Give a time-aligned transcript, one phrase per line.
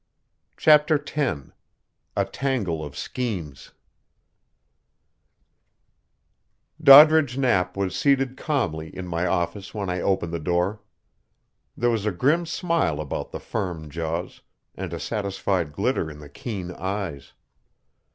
[0.57, 1.45] CHAPTER X
[2.15, 3.71] A TANGLE OF SCHEMES
[6.81, 10.81] Doddridge Knapp was seated calmly in my office when I opened the door.
[11.77, 14.41] There was a grim smile about the firm jaws,
[14.73, 17.33] and a satisfied glitter in the keen eyes.